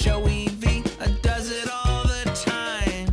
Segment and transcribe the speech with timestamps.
[0.00, 0.82] Joey V
[1.20, 3.06] does it all the time.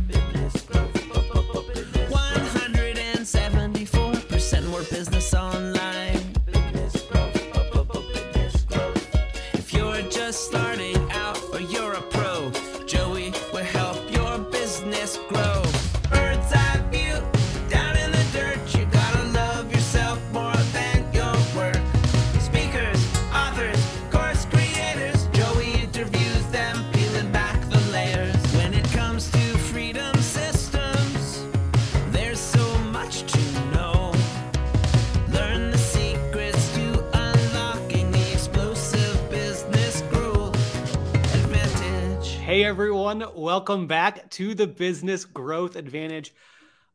[2.08, 5.77] 174% more business online.
[42.58, 46.34] Hey everyone, welcome back to the Business Growth Advantage.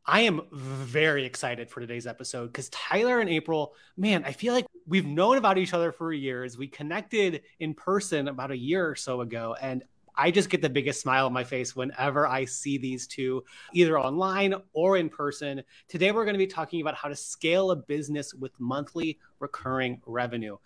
[0.05, 4.65] I am very excited for today's episode because Tyler and April, man, I feel like
[4.85, 6.57] we've known about each other for years.
[6.57, 9.85] We connected in person about a year or so ago, and
[10.17, 13.97] I just get the biggest smile on my face whenever I see these two, either
[13.97, 15.63] online or in person.
[15.87, 20.01] Today, we're going to be talking about how to scale a business with monthly recurring
[20.05, 20.57] revenue.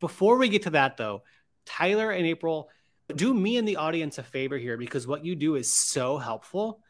[0.00, 1.22] Before we get to that, though,
[1.66, 2.68] Tyler and April,
[3.16, 6.80] do me and the audience a favor here because what you do is so helpful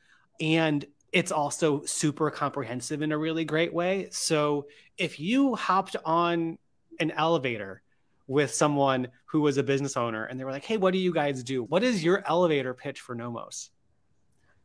[0.41, 4.09] and it's also super comprehensive in a really great way.
[4.11, 6.59] So if you hopped on
[7.01, 7.83] an elevator
[8.27, 11.13] with someone who was a business owner and they were like, "Hey, what do you
[11.13, 11.65] guys do?
[11.65, 13.71] What is your elevator pitch for Nomos?"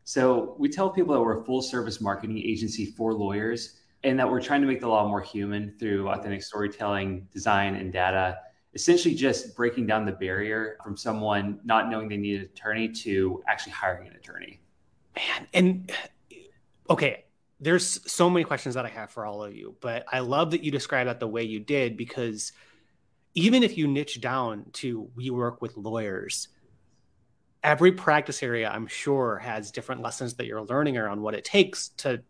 [0.04, 4.30] So we tell people that we're a full service marketing agency for lawyers and that
[4.30, 8.38] we're trying to make the law more human through authentic storytelling, design, and data.
[8.76, 13.42] Essentially, just breaking down the barrier from someone not knowing they need an attorney to
[13.48, 14.60] actually hiring an attorney.
[15.16, 15.92] Man, and
[16.90, 17.26] okay,
[17.60, 20.64] there's so many questions that I have for all of you, but I love that
[20.64, 22.52] you described that the way you did because
[23.34, 26.50] even if you niche down to we work with lawyers,
[27.64, 31.90] every practice area I'm sure has different lessons that you're learning around what it takes
[31.98, 32.22] to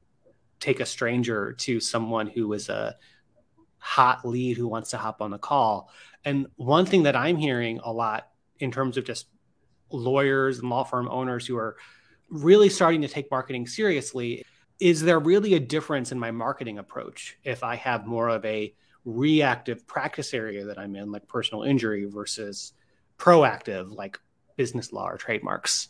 [0.59, 2.95] take a stranger to someone who is a
[3.77, 5.91] hot lead who wants to hop on the call.
[6.25, 8.27] And one thing that I'm hearing a lot
[8.59, 9.27] in terms of just
[9.91, 11.77] lawyers and law firm owners who are
[12.29, 14.43] really starting to take marketing seriously
[14.79, 18.73] is there really a difference in my marketing approach if I have more of a
[19.05, 22.73] reactive practice area that I'm in, like personal injury, versus
[23.17, 24.19] proactive, like
[24.57, 25.89] business law or trademarks?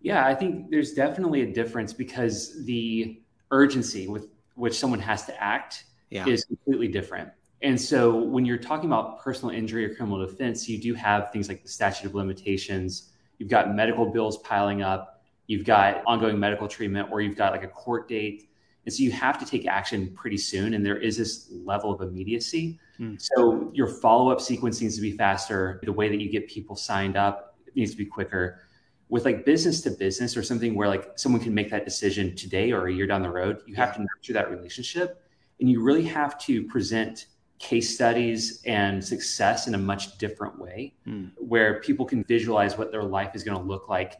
[0.00, 5.42] Yeah, I think there's definitely a difference because the urgency with which someone has to
[5.42, 6.26] act Yeah.
[6.28, 7.30] is completely different.
[7.62, 11.48] And so when you're talking about personal injury or criminal defense, you do have things
[11.48, 13.10] like the statute of limitations.
[13.38, 15.22] You've got medical bills piling up.
[15.48, 18.50] You've got ongoing medical treatment, or you've got like a court date.
[18.84, 20.74] And so you have to take action pretty soon.
[20.74, 22.78] And there is this level of immediacy.
[22.96, 23.14] Hmm.
[23.18, 25.80] So your follow up sequence needs to be faster.
[25.82, 28.62] The way that you get people signed up needs to be quicker.
[29.08, 32.72] With like business to business or something where like someone can make that decision today
[32.72, 35.22] or a year down the road, you have to nurture that relationship.
[35.60, 37.26] And you really have to present
[37.58, 41.26] case studies and success in a much different way Hmm.
[41.36, 44.14] where people can visualize what their life is going to look like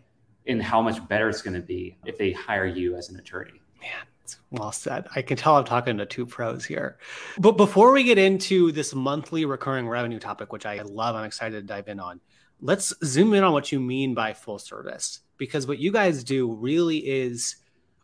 [0.46, 3.60] and how much better it's going to be if they hire you as an attorney.
[3.80, 3.90] Man,
[4.24, 5.06] it's well said.
[5.14, 6.98] I can tell I'm talking to two pros here.
[7.38, 11.60] But before we get into this monthly recurring revenue topic, which I love, I'm excited
[11.60, 12.20] to dive in on,
[12.60, 15.20] let's zoom in on what you mean by full service.
[15.36, 17.56] Because what you guys do really is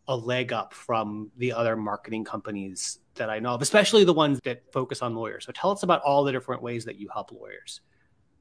[0.09, 4.41] a leg up from the other marketing companies that I know of, especially the ones
[4.45, 5.47] that focus on lawyers.
[5.47, 7.81] So tell us about all the different ways that you help lawyers.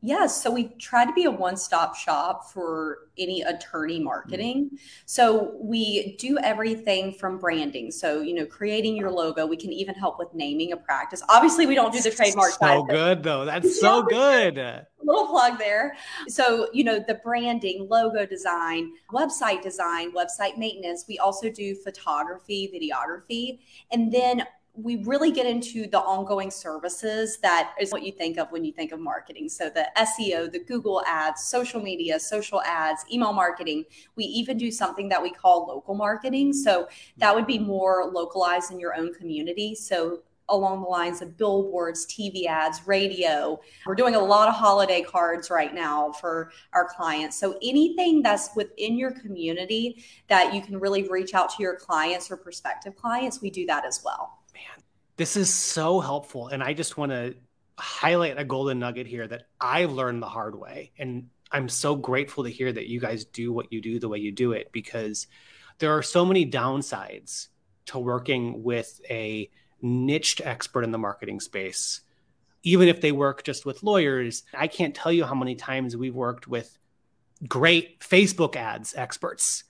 [0.05, 4.65] Yes, so we try to be a one-stop shop for any attorney marketing.
[4.65, 4.75] Mm-hmm.
[5.05, 7.89] So we do everything from branding.
[7.89, 9.45] So, you know, creating your logo.
[9.45, 11.23] We can even help with naming a practice.
[11.29, 12.81] Obviously, we don't do the trademark So side.
[12.89, 13.45] good though.
[13.45, 14.85] That's so good.
[15.03, 15.95] Little plug there.
[16.27, 21.05] So, you know, the branding, logo design, website design, website maintenance.
[21.07, 23.59] We also do photography, videography,
[23.91, 24.43] and then
[24.75, 28.71] we really get into the ongoing services that is what you think of when you
[28.71, 29.47] think of marketing.
[29.47, 33.83] So the SEO, the Google ads, social media, social ads, email marketing.
[34.15, 36.53] We even do something that we call local marketing.
[36.53, 39.75] So that would be more localized in your own community.
[39.75, 43.59] So along the lines of billboards, TV ads, radio.
[43.85, 47.37] We're doing a lot of holiday cards right now for our clients.
[47.37, 52.29] So anything that's within your community that you can really reach out to your clients
[52.29, 54.39] or prospective clients, we do that as well.
[54.53, 54.83] Man,
[55.17, 56.49] this is so helpful.
[56.49, 57.35] And I just want to
[57.77, 60.91] highlight a golden nugget here that I learned the hard way.
[60.97, 64.17] And I'm so grateful to hear that you guys do what you do the way
[64.17, 65.27] you do it because
[65.79, 67.47] there are so many downsides
[67.85, 69.49] to working with a
[69.83, 72.01] niched expert in the marketing space
[72.63, 76.15] even if they work just with lawyers, I can't tell you how many times we've
[76.15, 76.77] worked with
[77.47, 79.65] great Facebook ads experts.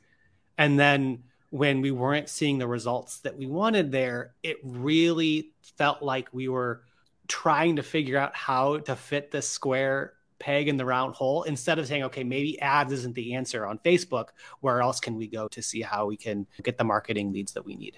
[0.59, 6.03] And then when we weren't seeing the results that we wanted there, it really felt
[6.03, 6.83] like we were
[7.27, 11.79] trying to figure out how to fit this square peg in the round hole instead
[11.79, 14.29] of saying, okay, maybe ads isn't the answer on Facebook.
[14.59, 17.65] Where else can we go to see how we can get the marketing leads that
[17.65, 17.97] we need?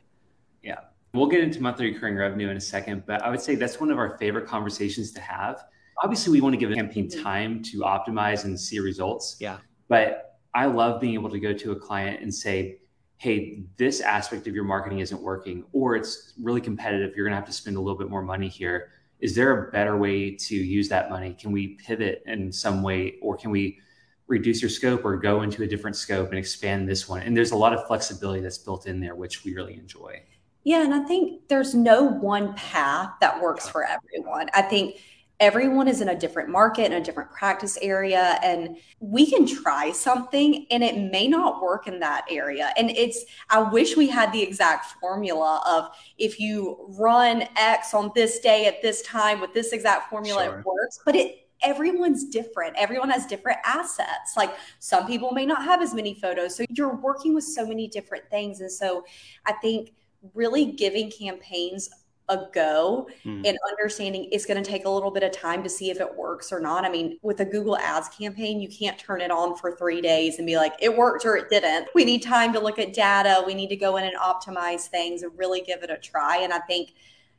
[0.62, 0.80] Yeah.
[1.16, 3.90] We'll get into monthly recurring revenue in a second, but I would say that's one
[3.90, 5.64] of our favorite conversations to have.
[6.04, 7.24] Obviously, we want to give a campaign mm-hmm.
[7.24, 9.38] time to optimize and see results.
[9.40, 9.60] Yeah.
[9.88, 12.80] But I love being able to go to a client and say,
[13.18, 17.16] hey, this aspect of your marketing isn't working, or it's really competitive.
[17.16, 18.90] You're going to have to spend a little bit more money here.
[19.22, 21.34] Is there a better way to use that money?
[21.34, 23.80] Can we pivot in some way, or can we
[24.28, 27.22] reduce your scope or go into a different scope and expand this one?
[27.22, 30.22] And there's a lot of flexibility that's built in there, which we really enjoy.
[30.66, 34.50] Yeah, and I think there's no one path that works for everyone.
[34.54, 34.98] I think
[35.40, 39.92] everyone is in a different market and a different practice area and we can try
[39.92, 44.32] something and it may not work in that area and it's i wish we had
[44.32, 49.54] the exact formula of if you run x on this day at this time with
[49.54, 50.60] this exact formula sure.
[50.60, 55.64] it works but it everyone's different everyone has different assets like some people may not
[55.66, 59.04] have as many photos so you're working with so many different things and so
[59.46, 59.92] i think
[60.34, 61.90] really giving campaigns
[62.30, 63.48] a go mm.
[63.48, 66.16] and understanding it's going to take a little bit of time to see if it
[66.16, 66.84] works or not.
[66.84, 70.38] I mean, with a Google Ads campaign, you can't turn it on for three days
[70.38, 71.88] and be like, it worked or it didn't.
[71.94, 73.44] We need time to look at data.
[73.46, 76.38] We need to go in and optimize things and really give it a try.
[76.38, 76.94] And I think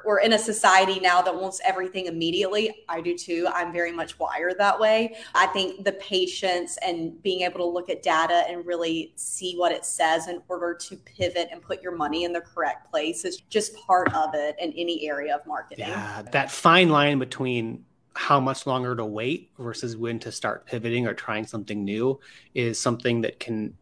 [0.07, 2.85] we're in a society now that wants everything immediately.
[2.89, 3.49] I do too.
[3.53, 5.17] I'm very much wired that way.
[5.35, 9.73] I think the patience and being able to look at data and really see what
[9.73, 13.39] it says in order to pivot and put your money in the correct place is
[13.51, 15.87] just part of it in any area of marketing.
[15.89, 21.07] Yeah, that fine line between how much longer to wait versus when to start pivoting
[21.07, 22.19] or trying something new
[22.55, 23.77] is something that can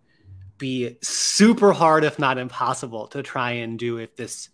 [0.58, 4.48] be super hard if not impossible to try and do if this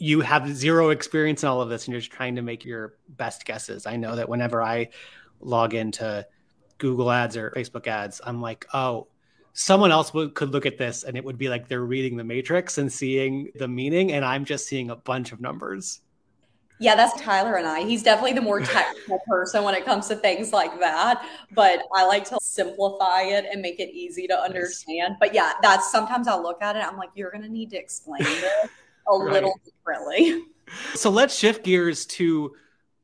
[0.00, 2.94] you have zero experience in all of this and you're just trying to make your
[3.10, 3.86] best guesses.
[3.86, 4.88] I know that whenever I
[5.40, 6.26] log into
[6.78, 9.08] Google ads or Facebook ads, I'm like, oh,
[9.52, 12.24] someone else would, could look at this and it would be like they're reading the
[12.24, 14.12] matrix and seeing the meaning.
[14.12, 16.00] And I'm just seeing a bunch of numbers.
[16.78, 17.82] Yeah, that's Tyler and I.
[17.82, 21.22] He's definitely the more technical person when it comes to things like that.
[21.52, 25.16] But I like to simplify it and make it easy to understand.
[25.20, 26.82] But yeah, that's sometimes I'll look at it.
[26.82, 28.70] I'm like, you're going to need to explain this
[29.10, 29.32] a right.
[29.32, 30.44] little differently.
[30.94, 32.52] So let's shift gears to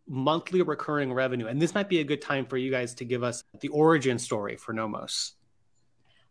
[0.08, 1.47] monthly recurring revenue.
[1.47, 4.19] And this might be a good time for you guys to give us the origin
[4.19, 5.35] story for Nomos.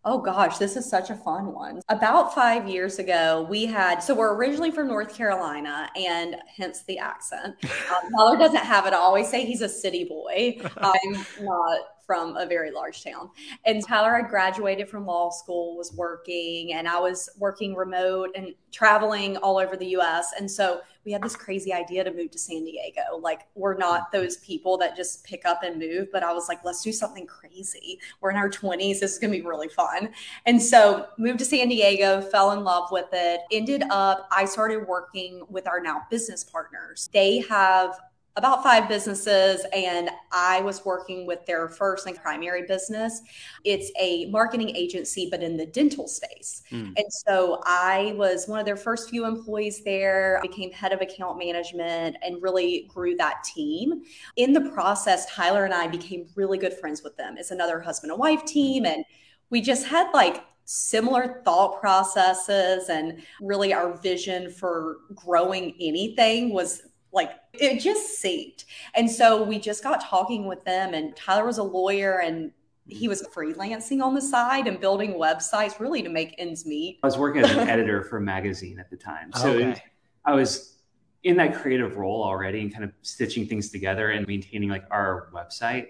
[0.08, 1.82] Oh gosh, this is such a fun one.
[1.90, 7.00] About five years ago, we had, so we're originally from North Carolina and hence the
[7.00, 7.56] accent.
[7.86, 8.94] Um, Tyler doesn't have it.
[8.94, 10.58] I always say he's a city boy.
[10.78, 13.30] I'm not from a very large town.
[13.66, 18.54] And Tyler had graduated from law school, was working, and I was working remote and
[18.72, 20.34] traveling all over the US.
[20.38, 23.18] And so we had this crazy idea to move to San Diego.
[23.22, 24.12] Like, we're not mm.
[24.12, 27.28] those people that just pick up and move, but I was like, let's do something
[27.28, 28.00] crazy.
[28.22, 29.00] We're in our 20s.
[29.00, 30.10] This is going to be really fun.
[30.46, 33.42] And so moved to San Diego, fell in love with it.
[33.52, 37.10] Ended up, I started working with our now business partners.
[37.14, 38.00] They have
[38.38, 43.22] about five businesses and I was working with their first and primary business.
[43.64, 46.64] It's a marketing agency, but in the dental space.
[46.70, 46.94] Mm.
[46.98, 51.40] And so I was one of their first few employees there, became head of account
[51.40, 54.02] management and really grew that team.
[54.36, 57.38] In the process, Tyler and I became really good friends with them.
[57.38, 58.86] It's another husband and wife team.
[58.86, 59.06] And
[59.50, 66.82] we just had like similar thought processes and really our vision for growing anything was
[67.16, 68.66] like it just seeped.
[68.94, 72.52] And so we just got talking with them, and Tyler was a lawyer and
[72.88, 77.00] he was freelancing on the side and building websites really to make ends meet.
[77.02, 79.32] I was working as an editor for a magazine at the time.
[79.34, 79.82] So okay.
[80.24, 80.78] I was
[81.24, 85.30] in that creative role already and kind of stitching things together and maintaining like our
[85.34, 85.88] website.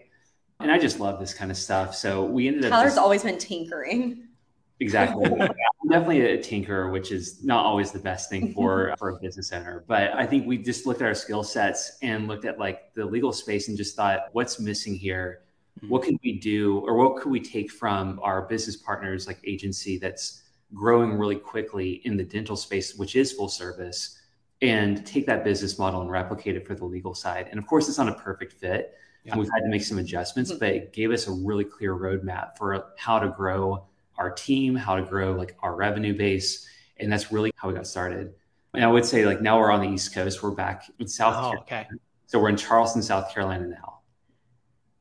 [0.62, 1.94] And I just love this kind of stuff.
[1.94, 4.30] So we ended up Tyler's always been tinkering.
[4.80, 5.30] Exactly.
[5.90, 9.84] Definitely a tinker, which is not always the best thing for for a business owner.
[9.88, 13.06] But I think we just looked at our skill sets and looked at like the
[13.06, 15.42] legal space and just thought, what's missing here?
[15.82, 15.90] Hmm.
[15.90, 19.98] What can we do, or what could we take from our business partners, like agency
[19.98, 24.20] that's growing really quickly in the dental space, which is full service,
[24.62, 27.48] and take that business model and replicate it for the legal side.
[27.52, 28.96] And of course, it's not a perfect fit.
[29.24, 29.38] Yeah.
[29.38, 30.58] We've had to make some adjustments, hmm.
[30.58, 33.86] but it gave us a really clear roadmap for how to grow
[34.18, 36.68] our team, how to grow like our revenue base.
[36.98, 38.34] And that's really how we got started.
[38.74, 41.36] And I would say like now we're on the East Coast, we're back in South
[41.38, 41.88] oh, Okay.
[42.28, 43.95] So we're in Charleston, South Carolina now.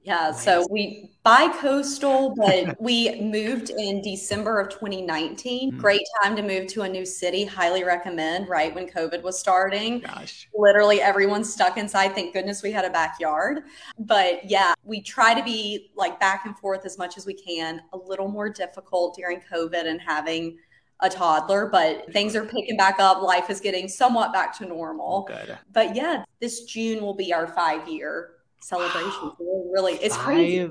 [0.05, 0.45] Yeah, nice.
[0.45, 5.71] so we bi-coastal, but we moved in December of 2019.
[5.71, 5.81] Mm-hmm.
[5.81, 7.45] Great time to move to a new city.
[7.45, 8.49] Highly recommend.
[8.49, 12.15] Right when COVID was starting, gosh, literally everyone's stuck inside.
[12.15, 13.63] Thank goodness we had a backyard.
[13.99, 17.81] But yeah, we try to be like back and forth as much as we can.
[17.95, 20.59] A little more difficult during COVID and having
[21.01, 23.23] a toddler, but things are picking back up.
[23.23, 25.23] Life is getting somewhat back to normal.
[25.23, 25.59] Good.
[25.73, 28.31] But yeah, this June will be our five year
[28.65, 29.33] celebration.
[29.39, 29.71] Wow.
[29.73, 30.71] Really, it's five, crazy.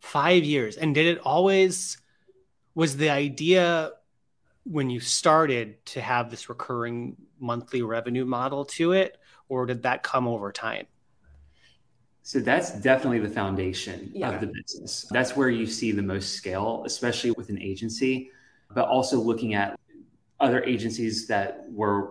[0.00, 0.76] Five years.
[0.76, 1.98] And did it always
[2.74, 3.92] was the idea
[4.64, 9.18] when you started to have this recurring monthly revenue model to it,
[9.48, 10.86] or did that come over time?
[12.22, 14.30] So that's definitely the foundation yeah.
[14.30, 15.06] of the business.
[15.10, 18.30] That's where you see the most scale, especially with an agency,
[18.72, 19.78] but also looking at
[20.38, 22.10] other agencies that we're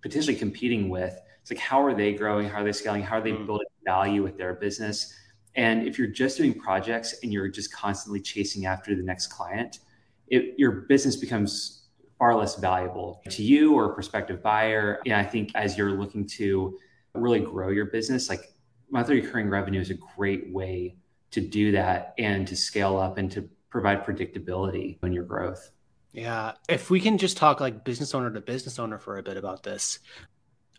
[0.00, 1.20] potentially competing with.
[1.42, 2.48] It's like, how are they growing?
[2.48, 3.02] How are they scaling?
[3.02, 3.44] How are they mm.
[3.44, 5.14] building value with their business.
[5.56, 9.80] And if you're just doing projects and you're just constantly chasing after the next client,
[10.28, 15.00] it, your business becomes far less valuable to you or a prospective buyer.
[15.06, 16.78] And I think as you're looking to
[17.14, 18.52] really grow your business, like
[18.90, 20.96] monthly recurring revenue is a great way
[21.30, 25.70] to do that and to scale up and to provide predictability in your growth.
[26.12, 26.52] Yeah.
[26.68, 29.62] If we can just talk like business owner to business owner for a bit about
[29.62, 30.00] this,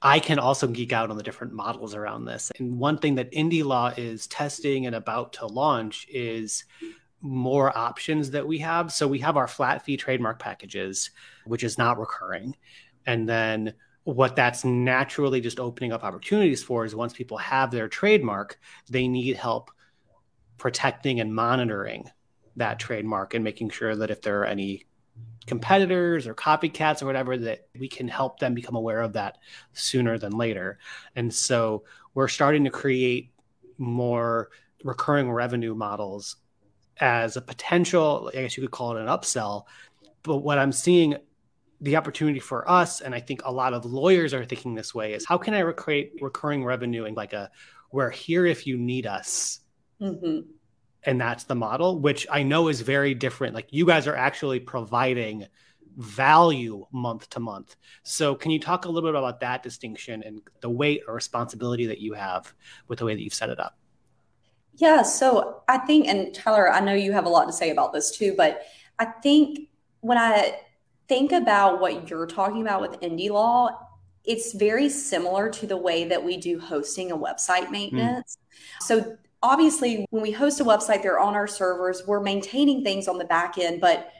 [0.01, 2.51] I can also geek out on the different models around this.
[2.57, 6.65] And one thing that Indie Law is testing and about to launch is
[7.21, 8.91] more options that we have.
[8.91, 11.11] So we have our flat fee trademark packages,
[11.45, 12.55] which is not recurring.
[13.05, 17.87] And then what that's naturally just opening up opportunities for is once people have their
[17.87, 19.69] trademark, they need help
[20.57, 22.09] protecting and monitoring
[22.55, 24.85] that trademark and making sure that if there are any
[25.47, 29.37] competitors or copycats or whatever that we can help them become aware of that
[29.73, 30.77] sooner than later.
[31.15, 31.83] And so
[32.13, 33.31] we're starting to create
[33.77, 34.49] more
[34.83, 36.37] recurring revenue models
[36.99, 39.63] as a potential, I guess you could call it an upsell.
[40.23, 41.15] But what I'm seeing
[41.79, 45.13] the opportunity for us, and I think a lot of lawyers are thinking this way,
[45.13, 47.49] is how can I create recurring revenue in like a
[47.91, 49.59] we're here if you need us
[50.01, 50.41] mm-hmm
[51.03, 54.59] and that's the model which i know is very different like you guys are actually
[54.59, 55.45] providing
[55.97, 60.41] value month to month so can you talk a little bit about that distinction and
[60.61, 62.53] the weight or responsibility that you have
[62.87, 63.77] with the way that you've set it up
[64.75, 67.91] yeah so i think and tyler i know you have a lot to say about
[67.91, 68.61] this too but
[68.99, 70.57] i think when i
[71.07, 73.69] think about what you're talking about with indie law
[74.23, 77.71] it's very similar to the way that we do hosting and website hmm.
[77.71, 78.83] maintenance mm.
[78.83, 82.03] so obviously when we host a website they're on our servers.
[82.05, 84.11] We're maintaining things on the back end but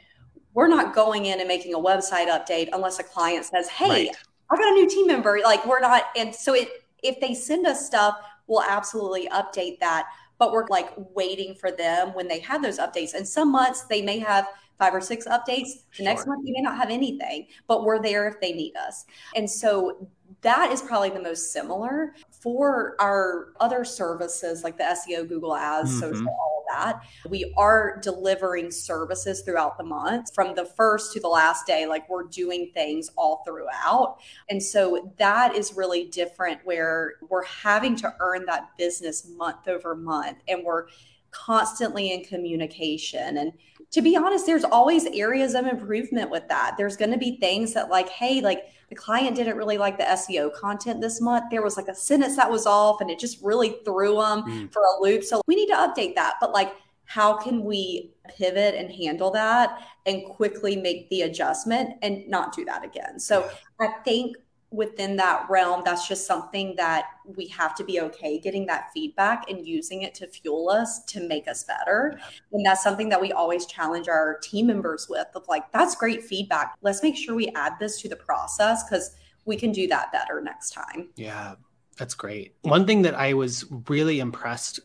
[0.54, 4.16] we're not going in and making a website update unless a client says hey right.
[4.50, 5.40] i got a new team member.
[5.44, 6.68] Like we're not and so it
[7.02, 10.06] if they send us stuff we'll absolutely update that
[10.38, 13.14] but we're like waiting for them when they have those updates.
[13.14, 14.48] And some months they may have
[14.78, 15.84] five or six updates.
[15.90, 16.04] The sure.
[16.04, 19.04] next month they may not have anything but we're there if they need us.
[19.36, 20.08] And so
[20.40, 25.90] that is probably the most similar for our other services like the SEO, Google Ads,
[25.90, 26.00] mm-hmm.
[26.00, 27.02] social, all of that.
[27.28, 31.86] We are delivering services throughout the month from the first to the last day.
[31.86, 34.16] Like we're doing things all throughout.
[34.50, 39.94] And so that is really different where we're having to earn that business month over
[39.94, 40.86] month and we're
[41.32, 43.38] constantly in communication.
[43.38, 43.52] And
[43.90, 46.76] to be honest, there's always areas of improvement with that.
[46.78, 50.04] There's going to be things that, like, hey, like the client didn't really like the
[50.04, 51.44] SEO content this month.
[51.50, 54.72] There was like a sentence that was off and it just really threw them mm.
[54.72, 55.24] for a loop.
[55.24, 56.34] So we need to update that.
[56.40, 56.74] But like,
[57.04, 62.64] how can we pivot and handle that and quickly make the adjustment and not do
[62.66, 63.18] that again?
[63.18, 64.36] So I think
[64.72, 67.04] within that realm, that's just something that
[67.36, 71.20] we have to be okay getting that feedback and using it to fuel us to
[71.20, 72.18] make us better.
[72.52, 76.22] And that's something that we always challenge our team members with of like, that's great
[76.22, 76.74] feedback.
[76.80, 79.14] Let's make sure we add this to the process because
[79.44, 81.10] we can do that better next time.
[81.16, 81.56] Yeah,
[81.98, 82.54] that's great.
[82.62, 84.80] One thing that I was really impressed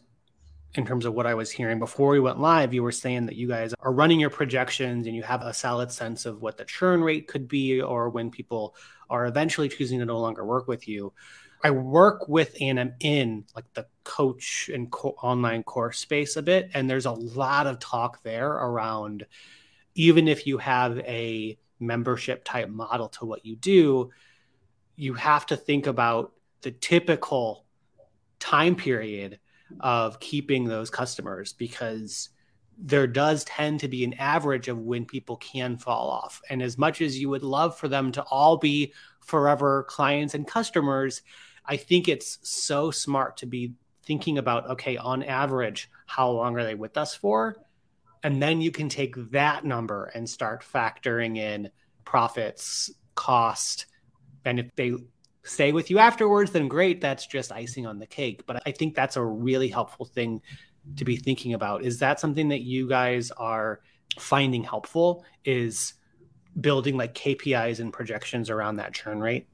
[0.74, 3.36] in terms of what I was hearing before we went live, you were saying that
[3.36, 6.66] you guys are running your projections and you have a solid sense of what the
[6.66, 8.76] churn rate could be or when people
[9.10, 11.14] are eventually choosing to no longer work with you.
[11.64, 16.44] I work with and I'm in like the coach and co- online course space a
[16.44, 19.26] bit, and there's a lot of talk there around
[19.96, 24.12] even if you have a membership type model to what you do,
[24.96, 27.66] you have to think about the typical
[28.40, 29.40] time period
[29.80, 32.30] of keeping those customers because
[32.78, 36.42] there does tend to be an average of when people can fall off.
[36.50, 40.46] And as much as you would love for them to all be forever clients and
[40.46, 41.24] customers,
[41.66, 43.74] I think it's so smart to be
[44.06, 47.58] thinking about okay, on average, how long are they with us for?
[48.24, 51.70] And then you can take that number and start factoring in
[52.06, 53.88] profits, cost.
[54.46, 54.94] And if they
[55.48, 57.02] stay with you afterwards, then great.
[57.02, 58.46] That's just icing on the cake.
[58.46, 60.42] But I think that's a really helpful thing
[60.96, 61.84] to be thinking about.
[61.84, 63.82] Is that something that you guys are
[64.20, 65.26] finding helpful?
[65.46, 65.94] Is
[66.60, 69.48] building like KPIs and projections around that churn rate?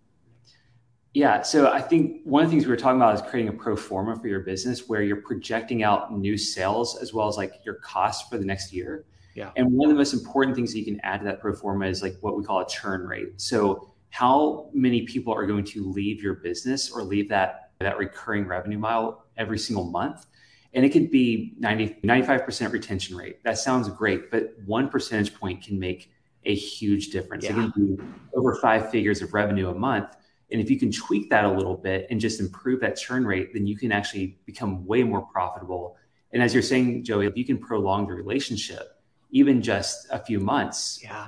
[1.13, 1.43] Yeah.
[1.43, 3.75] So I think one of the things we were talking about is creating a pro
[3.75, 7.75] forma for your business where you're projecting out new sales as well as like your
[7.75, 9.05] costs for the next year.
[9.35, 9.51] Yeah.
[9.55, 11.85] And one of the most important things that you can add to that pro forma
[11.85, 13.39] is like what we call a churn rate.
[13.39, 18.46] So how many people are going to leave your business or leave that that recurring
[18.46, 20.27] revenue mile every single month?
[20.75, 23.43] And it could be 90, 95% retention rate.
[23.43, 26.12] That sounds great, but one percentage point can make
[26.46, 27.43] a huge difference.
[27.43, 27.65] Yeah.
[27.65, 28.03] It can be
[28.36, 30.15] over five figures of revenue a month.
[30.51, 33.51] And if you can tweak that a little bit and just improve that churn rate,
[33.51, 35.98] then you can actually become way more profitable.
[36.34, 39.01] And as you're saying, Joey, if you can prolong the relationship,
[39.32, 41.25] even just a few months, Yeah.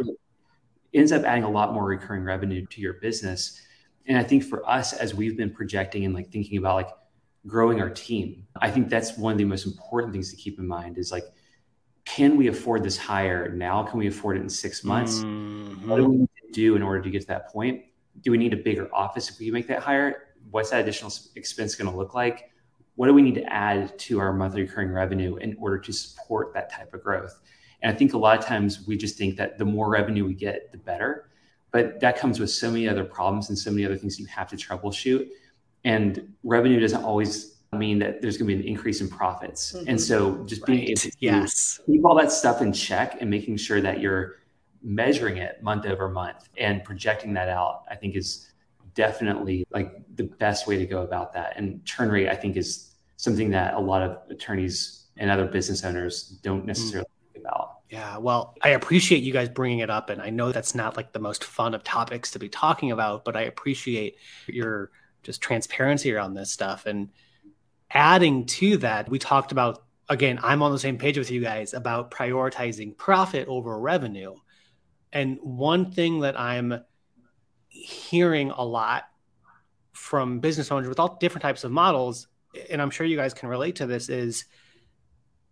[0.96, 3.62] It ends up adding a lot more recurring revenue to your business.
[4.08, 6.90] And I think for us, as we've been projecting and like thinking about like
[7.46, 10.66] growing our team, I think that's one of the most important things to keep in
[10.66, 11.26] mind is like,
[12.06, 13.84] can we afford this hire now?
[13.84, 15.20] Can we afford it in six months?
[15.20, 15.86] Mhm.
[15.86, 17.84] What do we need to do in order to get to that point?
[18.22, 20.28] Do we need a bigger office if we make that hire?
[20.50, 22.52] What's that additional expense going to look like?
[22.96, 26.54] What do we need to add to our monthly recurring revenue in order to support
[26.54, 27.42] that type of growth?
[27.86, 30.34] And I think a lot of times we just think that the more revenue we
[30.34, 31.30] get, the better.
[31.70, 34.50] But that comes with so many other problems and so many other things you have
[34.50, 35.28] to troubleshoot.
[35.84, 39.74] And revenue doesn't always mean that there's going to be an increase in profits.
[39.74, 39.84] Mhm.
[39.90, 41.80] And so just being able to Yes.
[41.86, 44.38] keep all that stuff in check and making sure that you're
[44.82, 48.52] measuring it month over month and projecting that out, I think is
[48.96, 51.54] definitely like the best way to go about that.
[51.56, 55.84] And churn rate, I think, is something that a lot of attorneys and other business
[55.84, 57.15] owners don't necessarily think about.
[57.90, 60.10] Yeah, well, I appreciate you guys bringing it up.
[60.10, 63.24] And I know that's not like the most fun of topics to be talking about,
[63.24, 64.92] but I appreciate your
[65.24, 66.86] just transparency around this stuff.
[66.88, 67.10] And
[67.92, 71.74] adding to that, we talked about, again, I'm on the same page with you guys
[71.74, 74.36] about prioritizing profit over revenue.
[75.14, 76.82] And one thing that I'm
[77.70, 79.04] hearing a lot
[79.94, 82.28] from business owners with all different types of models,
[82.70, 84.46] and I'm sure you guys can relate to this, is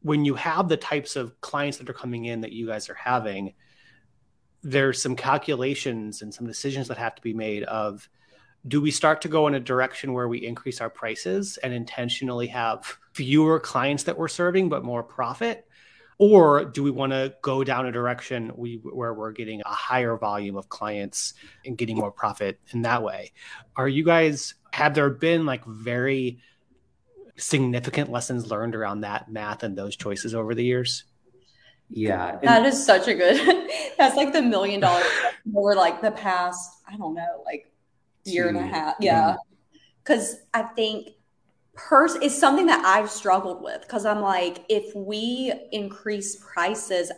[0.03, 2.93] when you have the types of clients that are coming in that you guys are
[2.95, 3.53] having,
[4.61, 8.07] there's some calculations and some decisions that have to be made of
[8.67, 12.47] do we start to go in a direction where we increase our prices and intentionally
[12.47, 15.67] have fewer clients that we're serving but more profit?
[16.17, 20.15] Or do we want to go down a direction we, where we're getting a higher
[20.15, 21.33] volume of clients
[21.65, 23.33] and getting more profit in that way?
[23.75, 26.39] Are you guys have there been like very
[27.35, 31.05] significant lessons learned around that math and those choices over the years
[31.89, 32.37] Yeah.
[32.39, 33.69] And That is such a good.
[33.97, 36.81] That's like the million dollar question over like the past.
[36.87, 37.71] I don't know, like
[38.25, 38.95] year and a half.
[38.99, 39.77] Yeah, mm-hmm.
[40.03, 41.09] because I think
[41.75, 47.11] pers is something that I've struggled with because I'm like, if we increase prices,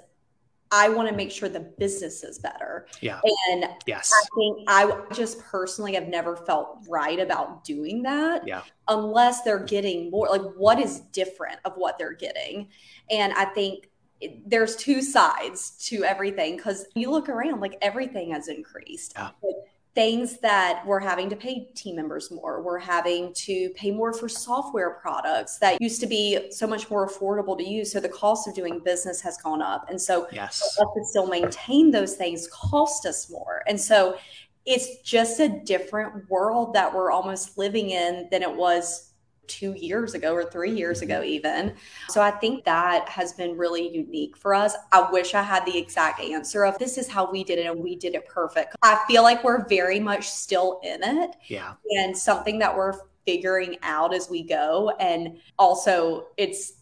[0.71, 2.87] I want to make sure the business is better.
[3.01, 3.21] Yeah.
[3.51, 8.47] and yes I think I just personally have never felt right about doing that.
[8.47, 8.61] Yeah.
[8.87, 12.69] Unless they're getting more, like what is different of what they're getting.
[13.09, 13.89] And I think
[14.21, 19.13] it- there's two sides to everything because you look around, like everything has increased.
[19.15, 19.29] Yeah.
[19.41, 19.51] But
[19.95, 24.27] Things that we're having to pay team members more, we're having to pay more for
[24.27, 27.93] software products that used to be so much more affordable to use.
[27.93, 29.89] So the cost of doing business has gone up.
[29.89, 33.63] And so yes to still maintain those things cost us more.
[33.67, 34.17] And so
[34.65, 39.13] it's just a different world that we're almost living in than it was
[39.47, 41.73] two years ago or three years ago, even.
[42.09, 44.75] So I think that has been really unique for us.
[44.91, 47.79] I wish I had the exact answer of this is how we did it and
[47.79, 48.75] we did it perfect.
[48.81, 52.93] I feel like we're very much still in it yeah and something that we're
[53.25, 54.91] figuring out as we go.
[54.99, 56.73] And also, it's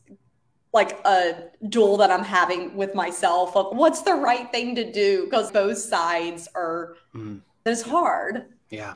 [0.74, 5.26] like a duel that I'm having with myself of what's the right thing to do
[5.26, 7.42] because both sides are Mm.
[7.66, 8.46] it's hard.
[8.72, 8.96] yeah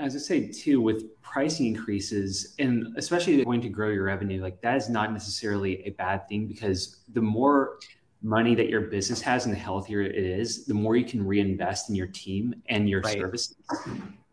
[0.00, 4.60] as I say too, with pricing increases and especially going to grow your revenue, like
[4.62, 7.78] that is not necessarily a bad thing because the more
[8.22, 11.90] money that your business has and the healthier it is, the more you can reinvest
[11.90, 13.18] in your team and your Right.
[13.18, 13.56] services.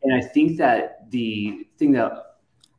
[0.04, 2.12] And I think that the thing that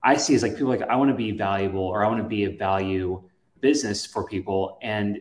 [0.03, 2.29] I see is like people like I want to be valuable or I want to
[2.29, 3.23] be a value
[3.61, 5.19] business for people and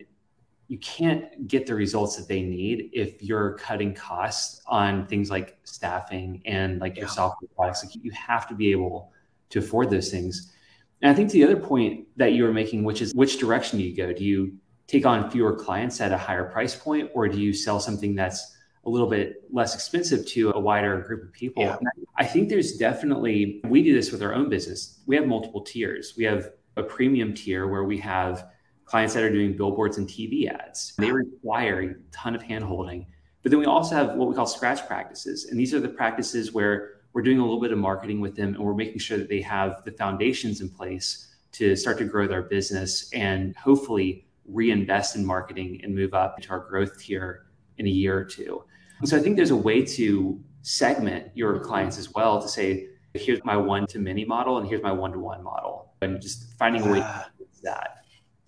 [0.68, 5.58] you can't get the results that they need if you're cutting costs on things like
[5.64, 7.82] staffing and like your software products.
[7.82, 9.10] Like you have to be able
[9.48, 10.52] to afford those things.
[11.00, 13.84] And I think the other point that you were making, which is which direction do
[13.84, 14.12] you go?
[14.12, 17.80] Do you take on fewer clients at a higher price point, or do you sell
[17.80, 21.62] something that's a little bit less expensive to a wider group of people?
[21.62, 21.76] Yeah.
[22.16, 25.00] I think there's definitely, we do this with our own business.
[25.06, 26.14] We have multiple tiers.
[26.16, 28.48] We have a premium tier where we have
[28.88, 30.94] clients that are doing billboards and TV ads.
[30.98, 33.06] They require a ton of handholding.
[33.42, 35.46] But then we also have what we call scratch practices.
[35.46, 38.54] And these are the practices where we're doing a little bit of marketing with them
[38.54, 42.26] and we're making sure that they have the foundations in place to start to grow
[42.26, 47.46] their business and hopefully reinvest in marketing and move up into our growth tier
[47.76, 48.64] in a year or two.
[49.00, 52.88] And so I think there's a way to segment your clients as well to say,
[53.14, 55.92] here's my one to many model and here's my one to one model.
[56.00, 57.26] And just finding a way to ah.
[57.38, 57.97] do that.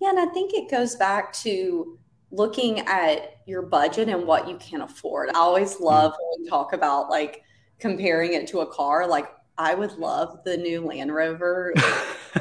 [0.01, 1.99] Yeah, and I think it goes back to
[2.33, 5.31] looking at your budget and what you can afford.
[5.31, 5.85] I always Hmm.
[5.85, 7.43] love when we talk about like
[7.79, 9.07] comparing it to a car.
[9.07, 9.27] Like
[9.59, 11.75] I would love the new Land Rover,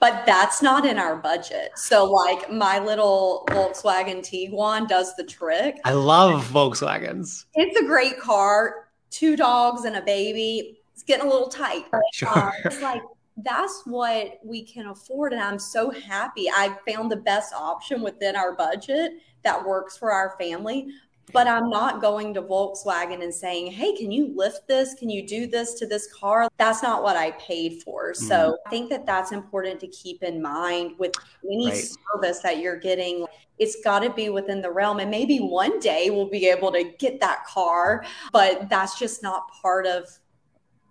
[0.00, 1.70] but that's not in our budget.
[1.76, 5.76] So like my little Volkswagen Tiguan does the trick.
[5.84, 7.44] I love Volkswagens.
[7.54, 8.88] It's a great car.
[9.10, 10.80] Two dogs and a baby.
[10.92, 11.84] It's getting a little tight.
[12.12, 12.28] Sure.
[12.28, 13.02] Uh, it's like
[13.44, 16.48] that's what we can afford and i'm so happy.
[16.50, 19.12] I found the best option within our budget
[19.44, 20.88] that works for our family
[21.32, 24.94] but i'm not going to volkswagen and saying hey can you lift this?
[24.94, 26.48] Can you do this to this car?
[26.56, 28.12] That's not what i paid for.
[28.12, 28.24] Mm-hmm.
[28.24, 31.12] So i think that that's important to keep in mind with
[31.44, 31.88] any Right.
[32.14, 33.26] service that you're getting.
[33.58, 36.92] It's got to be within the realm and maybe one day we'll be able to
[36.98, 40.08] get that car but that's just not part of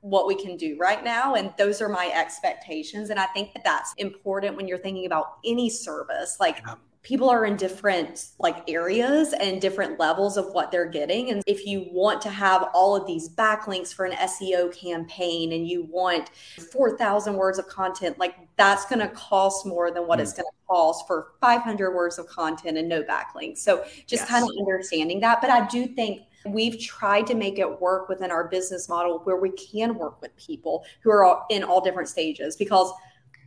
[0.09, 3.63] what we can do right now and those are my expectations and i think that
[3.63, 6.75] that's important when you're thinking about any service like Yeah.
[7.03, 11.65] people are in different like areas and different levels of what they're getting and if
[11.65, 16.29] you want to have all of these backlinks for an SEO campaign and you want
[16.71, 20.23] 4000 words of content like that's going to cost more than what Mm.
[20.23, 24.29] it's going to cost for 500 words of content and no backlinks so just Yes.
[24.29, 26.21] kind of understanding that but i do think
[26.53, 30.35] we've tried to make it work within our business model where we can work with
[30.37, 32.91] people who are all, in all different stages because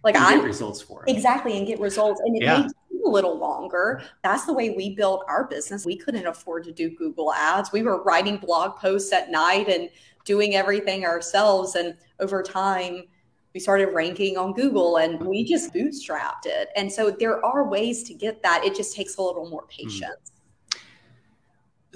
[0.02, 1.10] like i get results for it.
[1.14, 2.20] exactly and get results.
[2.24, 2.58] And it Yeah.
[2.58, 4.02] may take a little longer.
[4.22, 5.84] That's the way we built our business.
[5.84, 7.72] We couldn't afford to do google ads.
[7.72, 9.90] We were writing blog posts at night and
[10.24, 11.74] doing everything ourselves.
[11.74, 13.04] And over time
[13.52, 16.68] we started ranking on google and we just bootstrapped it.
[16.76, 18.64] And so there are ways to get that.
[18.64, 19.88] It just takes a little more mm-hmm.
[19.88, 20.32] patience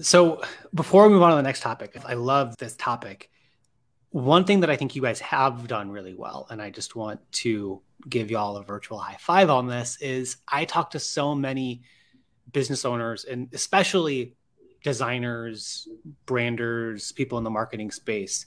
[0.00, 0.42] So
[0.74, 3.30] before we move on to the next topic, I love this topic.
[4.10, 7.20] One thing that I think you guys have done really well, and I just want
[7.32, 11.82] to give y'all a virtual high five on this, is I talk to so many
[12.52, 14.34] business owners and especially
[14.82, 15.88] designers,
[16.26, 18.46] branders, people in the marketing space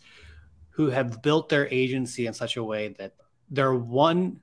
[0.70, 3.16] who have built their agency in such a way that
[3.50, 4.42] they're one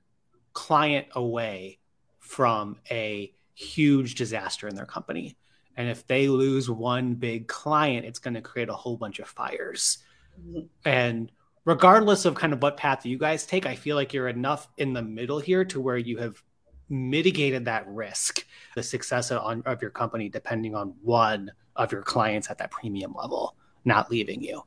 [0.53, 1.79] client away
[2.19, 5.37] from a huge disaster in their company.
[5.77, 9.27] And if they lose one big client, it's going to create a whole bunch of
[9.27, 9.99] fires.
[10.39, 10.61] Mm-hmm.
[10.85, 11.31] And
[11.65, 14.93] regardless of kind of what path you guys take, I feel like you're enough in
[14.93, 16.41] the middle here to where you have
[16.89, 22.49] mitigated that risk, the success of, of your company, depending on one of your clients
[22.49, 24.63] at that premium level not leaving you.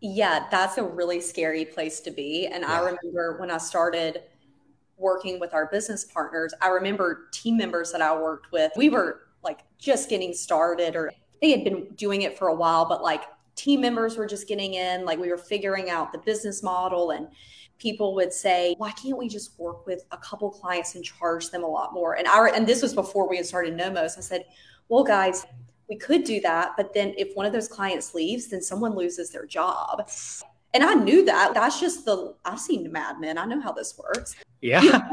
[0.00, 2.46] Yeah, that's a really scary place to be.
[2.46, 4.22] And I remember when I started
[4.98, 9.22] working with our business partners, I remember team members that I worked with, we were
[9.46, 13.22] like just getting started or they had been doing it for a while, but like
[13.54, 17.28] team members were just getting in, like we were figuring out the business model and
[17.78, 21.64] people would say, why can't we just work with a couple clients and charge them
[21.64, 22.16] a lot more?
[22.18, 24.18] And our and this was before we had started Nomos.
[24.18, 24.44] I said,
[24.88, 25.46] well, guys,
[25.88, 29.30] we could do that, but then if one of those clients leaves, then someone loses
[29.30, 30.08] their job.
[30.74, 31.54] And I knew that.
[31.54, 33.38] That's just the I've seen Mad Men.
[33.38, 34.36] I know how this works.
[34.60, 35.08] Yeah.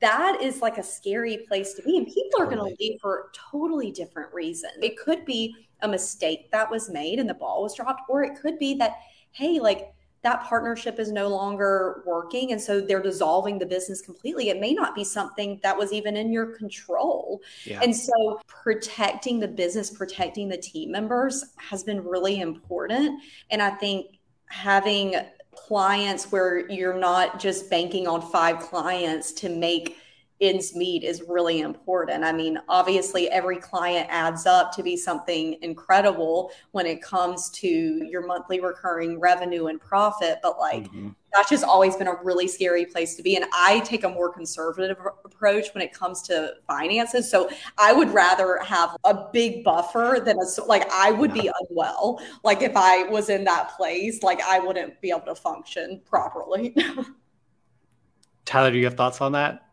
[0.00, 1.96] That is like a scary place to be.
[1.96, 4.72] And people are going to leave for totally different reasons.
[4.82, 8.38] It could be a mistake that was made and the ball was dropped, or it
[8.40, 8.92] could be that,
[9.32, 12.50] hey, like that partnership is no longer working.
[12.50, 14.48] And so they're dissolving the business completely.
[14.48, 17.40] It may not be something that was even in your control.
[17.64, 17.80] yeah.
[17.80, 23.22] And so protecting the business, protecting the team members has been really important.
[23.50, 25.14] And I think having
[25.56, 29.96] clients where you're not just banking on five clients to make
[30.40, 32.22] ends meet is really important.
[32.22, 37.68] I mean, obviously, every client adds up to be something incredible when it comes to
[37.68, 41.08] your monthly recurring revenue and profit, but like mm-hmm.
[41.32, 43.36] that's just always been a really scary place to be.
[43.36, 47.30] And I take a more conservative approach when it comes to finances.
[47.30, 52.20] So I would rather have a big buffer than a, like, I would be unwell.
[52.44, 56.74] Like, if I was in that place, like, I wouldn't be able to function properly.
[58.44, 59.65] Tyler, do you have thoughts on that?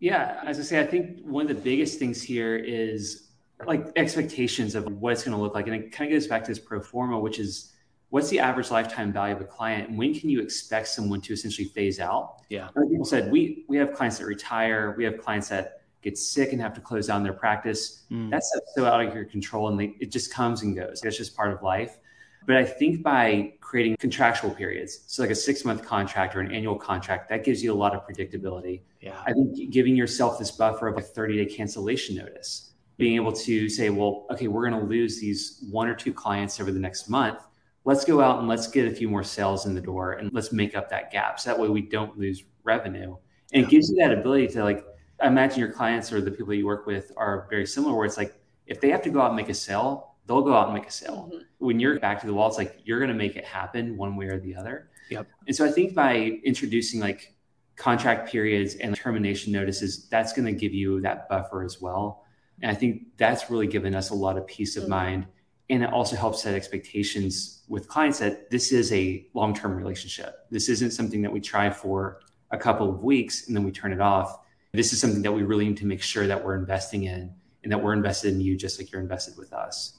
[0.00, 3.28] Yeah, as I say, I think one of the biggest things here is
[3.66, 5.66] like expectations of what it's going to look like.
[5.66, 7.72] And it kind of goes back to this pro forma, which is
[8.10, 11.32] what's the average lifetime value of a client and when can you expect someone to
[11.32, 12.42] essentially phase out?
[12.48, 12.68] Yeah.
[12.76, 16.52] Like people said, we we have clients that retire, we have clients that get sick
[16.52, 18.04] and have to close down their practice.
[18.10, 18.30] Mm.
[18.30, 21.00] That's so out of your control and they, it just comes and goes.
[21.02, 21.98] It's just part of life.
[22.46, 26.52] But I think by creating contractual periods, so like a six month contract or an
[26.52, 28.82] annual contract, that gives you a lot of predictability.
[29.04, 29.22] Yeah.
[29.26, 33.68] I think giving yourself this buffer of a 30 day cancellation notice, being able to
[33.68, 37.10] say, well, okay, we're going to lose these one or two clients over the next
[37.10, 37.38] month.
[37.84, 40.52] Let's go out and let's get a few more sales in the door and let's
[40.52, 41.38] make up that gap.
[41.38, 43.16] So that way we don't lose revenue.
[43.52, 43.68] And yeah.
[43.68, 44.86] it gives you that ability to like,
[45.22, 48.40] imagine your clients or the people you work with are very similar, where it's like,
[48.66, 50.86] if they have to go out and make a sale, they'll go out and make
[50.86, 51.30] a sale.
[51.30, 51.42] Mm-hmm.
[51.58, 54.16] When you're back to the wall, it's like you're going to make it happen one
[54.16, 54.88] way or the other.
[55.10, 55.26] Yep.
[55.46, 57.34] And so I think by introducing like
[57.76, 62.24] contract periods and termination notices, that's going to give you that buffer as well.
[62.62, 65.26] And I think that's really given us a lot of peace of mind.
[65.70, 70.46] And it also helps set expectations with clients that this is a long term relationship.
[70.50, 73.92] This isn't something that we try for a couple of weeks and then we turn
[73.92, 74.38] it off.
[74.72, 77.72] This is something that we really need to make sure that we're investing in and
[77.72, 79.98] that we're invested in you just like you're invested with us.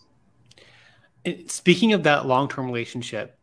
[1.48, 3.40] Speaking of that long term relationship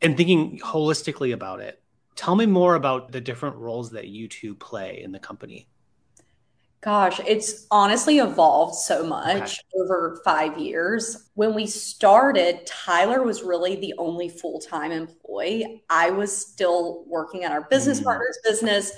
[0.00, 1.82] and thinking holistically about it,
[2.16, 5.68] tell me more about the different roles that you two play in the company.
[6.84, 9.82] Gosh, it's honestly evolved so much okay.
[9.82, 11.30] over five years.
[11.32, 15.82] When we started, Tyler was really the only full time employee.
[15.88, 18.04] I was still working at our business mm.
[18.04, 18.92] partner's business,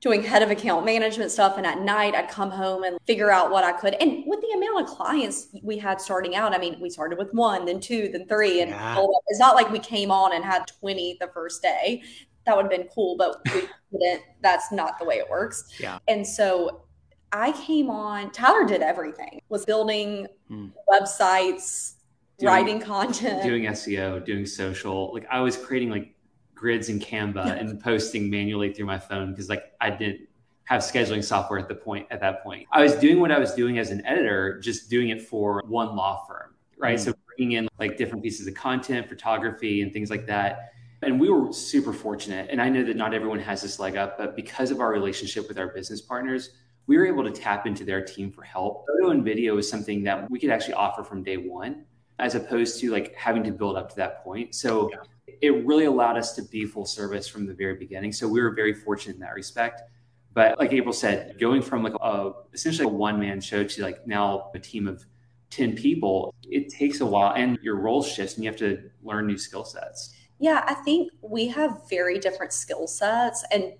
[0.00, 1.56] doing head of account management stuff.
[1.56, 3.94] And at night, I'd come home and figure out what I could.
[3.94, 7.32] And with the amount of clients we had starting out, I mean, we started with
[7.32, 8.60] one, then two, then three.
[8.60, 9.04] And yeah.
[9.28, 12.02] it's not like we came on and had 20 the first day.
[12.44, 14.22] That would have been cool, but we didn't.
[14.42, 15.64] That's not the way it works.
[15.80, 15.98] Yeah.
[16.08, 16.82] And so
[17.32, 20.68] I came on, Tyler did everything, was building hmm.
[20.88, 21.94] websites,
[22.38, 25.12] doing, writing content, doing SEO, doing social.
[25.12, 26.14] Like I was creating like
[26.56, 30.26] grids in Canva and posting manually through my phone because like I didn't
[30.64, 32.66] have scheduling software at the point at that point.
[32.72, 35.94] I was doing what I was doing as an editor, just doing it for one
[35.94, 36.98] law firm, right?
[36.98, 37.04] Mm.
[37.04, 40.72] So bringing in like different pieces of content, photography, and things like that.
[41.02, 42.48] And we were super fortunate.
[42.50, 45.46] And I know that not everyone has this leg up, but because of our relationship
[45.46, 46.50] with our business partners,
[46.86, 48.86] we were able to tap into their team for help.
[48.88, 51.84] Photo and video is something that we could actually offer from day one,
[52.18, 54.54] as opposed to like having to build up to that point.
[54.54, 58.12] So yeah it really allowed us to be full service from the very beginning.
[58.12, 59.82] So we were very fortunate in that respect.
[60.32, 64.06] But like April said, going from like a essentially a one man show to like
[64.06, 65.04] now a team of
[65.50, 69.26] 10 people, it takes a while and your role shifts and you have to learn
[69.26, 70.14] new skill sets.
[70.38, 73.72] Yeah, I think we have very different skill sets and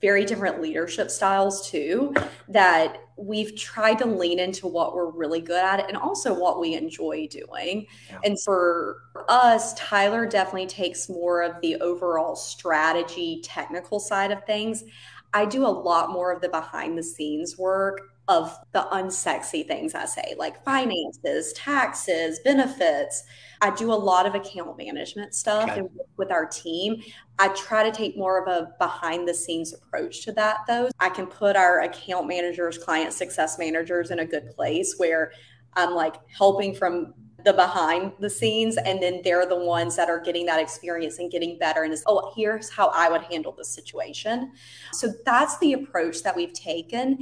[0.00, 2.14] very different leadership styles too
[2.48, 6.74] that we've tried to lean into what we're really good at and also what we
[6.74, 7.86] enjoy doing.
[8.10, 8.18] Yeah.
[8.24, 14.84] And for us, Tyler definitely takes more of the overall strategy, technical side of things.
[15.32, 19.94] I do a lot more of the behind the scenes work of the unsexy things
[19.94, 23.24] I say, like finances, taxes, benefits.
[23.60, 25.82] I do a lot of account management stuff okay.
[26.16, 27.02] with our team.
[27.38, 30.88] I try to take more of a behind the scenes approach to that, though.
[31.00, 35.32] I can put our account managers, client success managers in a good place where
[35.74, 37.12] I'm like helping from
[37.44, 41.30] the behind the scenes and then they're the ones that are getting that experience and
[41.30, 44.50] getting better and is oh here's how i would handle this situation
[44.92, 47.18] so that's the approach that we've taken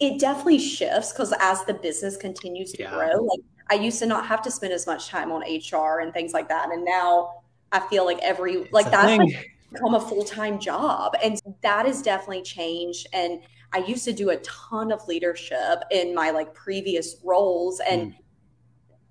[0.00, 2.90] it definitely shifts because as the business continues to yeah.
[2.90, 6.12] grow, like I used to not have to spend as much time on HR and
[6.12, 6.70] things like that.
[6.70, 11.14] And now I feel like every it's like that's like become a full-time job.
[11.22, 13.06] And that has definitely changed.
[13.12, 13.40] And
[13.72, 17.80] I used to do a ton of leadership in my like previous roles.
[17.80, 18.16] And mm.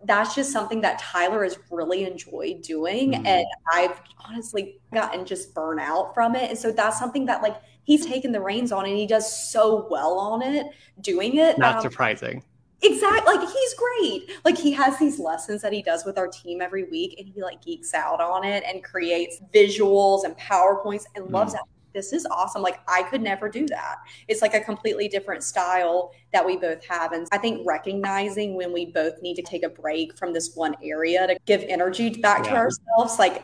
[0.06, 3.12] That's just something that Tyler has really enjoyed doing.
[3.14, 3.26] Mm.
[3.26, 6.50] And I've honestly gotten just burnout from it.
[6.50, 9.88] And so that's something that like he's taken the reins on and he does so
[9.90, 10.68] well on it,
[11.02, 11.58] doing it.
[11.58, 12.44] Not um, surprising.
[12.82, 13.36] Exactly.
[13.36, 14.30] Like he's great.
[14.44, 17.42] Like he has these lessons that he does with our team every week and he
[17.42, 21.58] like geeks out on it and creates visuals and PowerPoints and loves mm.
[21.58, 21.64] that.
[21.94, 22.62] This is awesome.
[22.62, 23.98] Like I could never do that.
[24.28, 27.12] It's like a completely different style that we both have.
[27.12, 30.76] And I think recognizing when we both need to take a break from this one
[30.84, 32.52] area to give energy back yeah.
[32.52, 33.44] to ourselves, like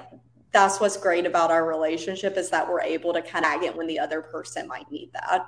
[0.51, 3.87] that's what's great about our relationship is that we're able to kind of get when
[3.87, 5.45] the other person might need that.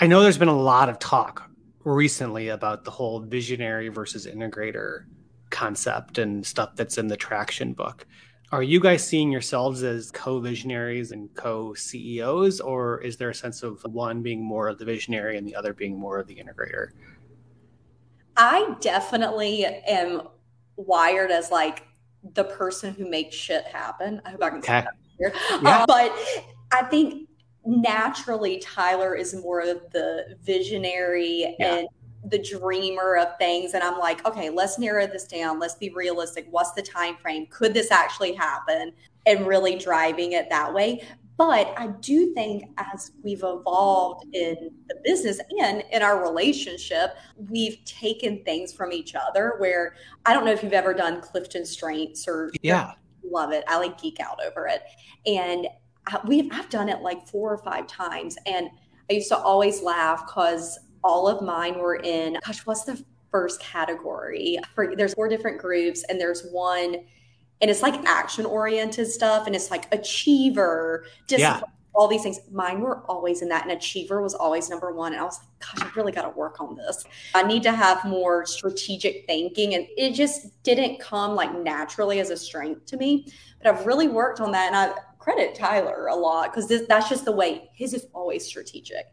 [0.00, 1.50] I know there's been a lot of talk
[1.84, 5.04] recently about the whole visionary versus integrator
[5.50, 8.06] concept and stuff that's in the traction book.
[8.54, 13.34] Are you guys seeing yourselves as co visionaries and co CEOs, or is there a
[13.34, 16.36] sense of one being more of the visionary and the other being more of the
[16.36, 16.90] integrator?
[18.36, 20.28] I definitely am
[20.76, 21.82] wired as like
[22.34, 24.22] the person who makes shit happen.
[24.24, 25.32] I hope I can say that here.
[25.60, 25.78] Yeah.
[25.78, 26.12] Uh, but
[26.70, 27.28] I think
[27.66, 31.74] naturally Tyler is more of the visionary yeah.
[31.74, 31.88] and
[32.26, 33.74] the dreamer of things.
[33.74, 35.58] And i'm like okay let's narrow this down.
[35.58, 36.46] Let's be realistic.
[36.50, 37.46] What's the time frame?
[37.50, 38.92] Could this actually happen?
[39.26, 41.06] And really driving it that way.
[41.36, 47.16] But i do think as we've evolved in the business and in our relationship
[47.48, 51.66] we've taken things from each other where i don't know if you've ever done clifton
[51.66, 52.92] strengths or yeah.
[53.30, 53.64] Love it.
[53.66, 54.82] I like geek out over it.
[55.26, 55.66] And
[56.26, 58.36] we've i've done it like four or five times.
[58.46, 58.68] And
[59.10, 63.60] i used to always laugh because all of mine were in, gosh, what's the first
[63.60, 64.58] category?
[64.74, 66.96] For, there's four different groups, and there's one,
[67.60, 71.60] and it's like action oriented stuff, and it's like achiever, discipline.
[71.60, 71.70] Yeah.
[71.96, 72.40] All these things.
[72.50, 75.12] Mine were always in that, and achiever was always number one.
[75.12, 77.04] And I was like, gosh, I really got to work on this.
[77.36, 79.74] I need to have more strategic thinking.
[79.76, 83.28] And it just didn't come like naturally as a strength to me.
[83.62, 84.66] But I've really worked on that.
[84.66, 84.92] And I
[85.24, 89.06] credit Tyler a lot because that's just the way his is always strategic.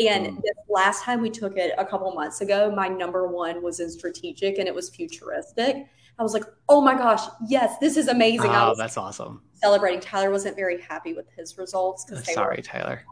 [0.00, 0.36] And mm.
[0.36, 3.88] this last time we took it a couple months ago, my number one was in
[3.88, 5.86] strategic and it was futuristic.
[6.18, 8.50] I was like, oh my gosh, yes, this is amazing.
[8.50, 9.42] Oh, that's awesome.
[9.54, 10.00] Celebrating.
[10.00, 12.06] Tyler wasn't very happy with his results.
[12.32, 13.02] Sorry, were- Tyler.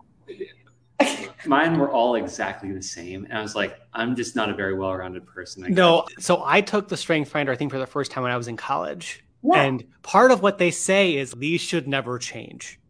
[1.46, 3.24] Mine were all exactly the same.
[3.26, 5.72] And I was like, I'm just not a very well rounded person.
[5.72, 8.36] no, so I took the Strength Finder, I think, for the first time when I
[8.36, 9.24] was in college.
[9.42, 9.62] Yeah.
[9.62, 12.80] And part of what they say is these should never change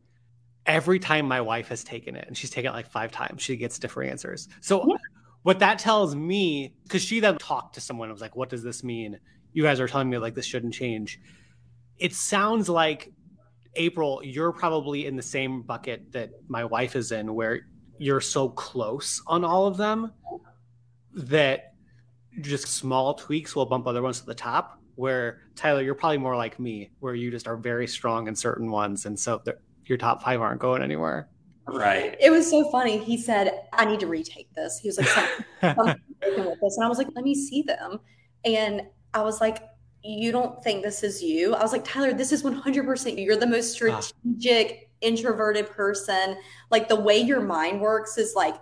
[0.66, 3.56] every time my wife has taken it, and she's taken it like five times, she
[3.56, 4.48] gets different answers.
[4.60, 4.96] So yeah.
[5.42, 8.84] what that tells me, because she then talked to someone, was like, "What does this
[8.84, 9.18] mean?"
[9.52, 11.20] You guys are telling me like this shouldn't change.
[11.98, 13.12] It sounds like
[13.74, 17.60] April, you're probably in the same bucket that my wife is in, where
[17.98, 20.12] you're so close on all of them
[21.14, 21.74] that
[22.40, 24.79] just small tweaks will bump other ones to the top.
[24.96, 28.70] Where Tyler, you're probably more like me, where you just are very strong in certain
[28.70, 29.42] ones, and so
[29.86, 31.28] your top five aren't going anywhere.
[31.66, 32.16] Right.
[32.20, 32.98] It was so funny.
[32.98, 34.78] He said, I need to retake this.
[34.78, 36.76] He was like, something, with this.
[36.76, 38.00] And I was like, let me see them.
[38.44, 38.82] And
[39.14, 39.62] I was like,
[40.02, 41.54] you don't think this is you?
[41.54, 43.24] I was like, Tyler, this is 100% you.
[43.24, 44.00] You're the most ah.
[44.00, 44.86] strategic, ah.
[45.02, 46.36] introverted person.
[46.70, 48.56] Like the way your mind works is like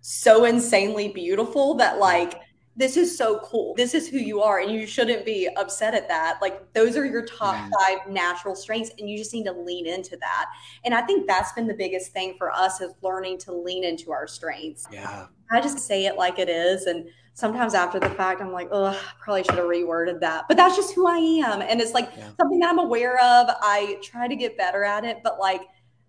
[0.00, 2.40] so insanely beautiful that like
[2.80, 3.74] this is so cool.
[3.74, 6.38] This is who you are, and you shouldn't be upset at that.
[6.40, 7.70] Like, those are your top mm.
[7.78, 10.46] five natural strengths, and you just need to lean into that.
[10.84, 14.12] And I think that's been the biggest thing for us is learning to lean into
[14.12, 14.86] our strengths.
[14.90, 15.26] Yeah.
[15.50, 16.86] I just say it like it is.
[16.86, 20.44] And sometimes after the fact, I'm like, oh, probably should have reworded that.
[20.48, 21.60] But that's just who I am.
[21.60, 22.30] And it's like yeah.
[22.40, 23.48] something that I'm aware of.
[23.60, 25.18] I try to get better at it.
[25.22, 25.62] But like,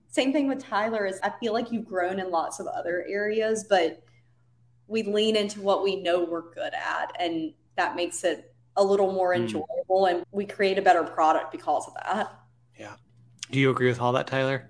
[0.10, 3.66] same thing with Tyler is I feel like you've grown in lots of other areas,
[3.68, 4.04] but
[4.92, 9.12] we lean into what we know we're good at and that makes it a little
[9.12, 9.44] more hmm.
[9.44, 10.12] enjoyable mm.
[10.12, 12.34] and we create a better product because of that
[12.78, 12.96] yeah
[13.50, 14.70] do you agree with all that tyler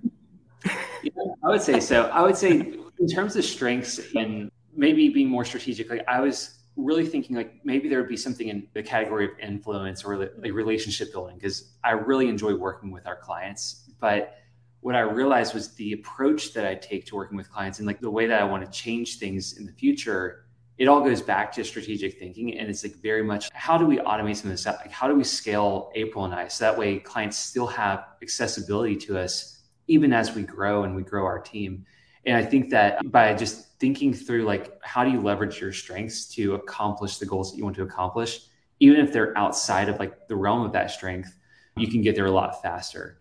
[1.03, 1.11] yeah,
[1.43, 2.51] i would say so i would say
[2.99, 7.55] in terms of strengths and maybe being more strategic like i was really thinking like
[7.63, 11.73] maybe there would be something in the category of influence or like relationship building because
[11.83, 14.35] i really enjoy working with our clients but
[14.81, 18.01] what I realized was the approach that I take to working with clients and like
[18.01, 20.45] the way that I want to change things in the future.
[20.79, 22.57] It all goes back to strategic thinking.
[22.57, 24.77] And it's like very much how do we automate some of this stuff?
[24.81, 28.95] Like, how do we scale April and I so that way clients still have accessibility
[28.97, 31.85] to us even as we grow and we grow our team?
[32.25, 36.25] And I think that by just thinking through like how do you leverage your strengths
[36.35, 38.41] to accomplish the goals that you want to accomplish,
[38.79, 41.35] even if they're outside of like the realm of that strength,
[41.77, 43.20] you can get there a lot faster.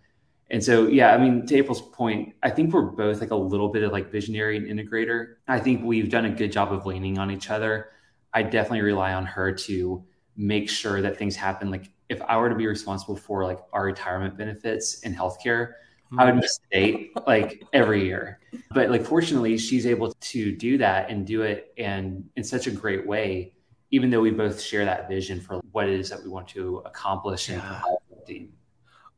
[0.51, 3.69] And so, yeah, I mean, to April's point, I think we're both like a little
[3.69, 5.35] bit of like visionary and integrator.
[5.47, 7.91] I think we've done a good job of leaning on each other.
[8.35, 10.05] I definitely rely on her to
[10.37, 11.71] make sure that things happen.
[11.71, 15.75] Like if I were to be responsible for like our retirement benefits and healthcare,
[16.19, 18.41] I would miss the date like every year.
[18.73, 22.73] But like fortunately, she's able to do that and do it and in such a
[22.73, 23.53] great way,
[23.93, 26.79] even though we both share that vision for what it is that we want to
[26.79, 27.81] accomplish yeah.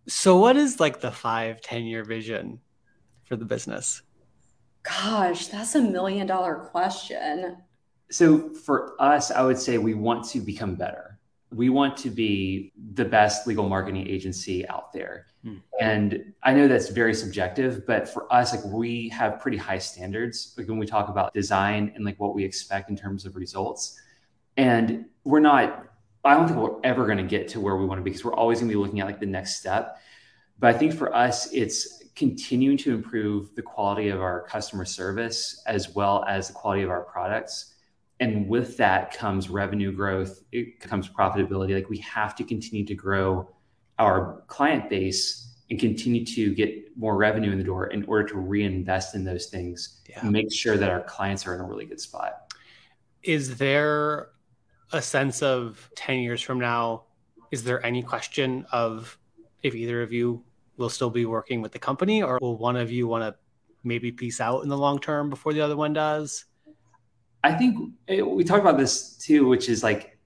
[0.08, 2.60] So, what is like the five, 10 year vision
[3.24, 4.02] for the business?
[4.82, 7.56] Gosh, that's a million dollar question.
[8.10, 11.18] So for us, I would say we want to become better.
[11.50, 15.26] We want to be the best legal marketing agency out there.
[15.44, 15.56] Hmm.
[15.80, 20.54] And I know that's very subjective, but for us, like we have pretty high standards.
[20.58, 23.98] Like when we talk about design and like what we expect in terms of results.
[24.56, 25.86] And we're not,
[26.24, 28.24] I don't think we're ever going to get to where we want to be because
[28.24, 29.98] we're always going to be looking at like the next step.
[30.58, 35.62] But I think for us, it's continuing to improve the quality of our customer service
[35.66, 37.74] as well as the quality of our products.
[38.20, 41.74] And with that comes revenue growth, it comes profitability.
[41.74, 43.48] Like we have to continue to grow
[43.98, 48.38] our client base and continue to get more revenue in the door in order to
[48.38, 50.20] reinvest in those things yeah.
[50.20, 52.52] and make sure that our clients are in a really good spot.
[53.22, 54.28] Is there
[54.92, 57.04] a sense of 10 years from now?
[57.50, 59.18] Is there any question of
[59.62, 60.42] if either of you
[60.76, 63.38] will still be working with the company, or will one of you want to
[63.84, 66.46] maybe peace out in the long term before the other one does?
[67.44, 70.18] I think it, we talked about this too, which is like